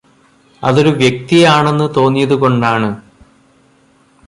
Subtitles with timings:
[0.63, 2.89] അതൊരു വ്യക്തിയാണെന്ന് തോന്നിയതുകൊണ്ടാണ്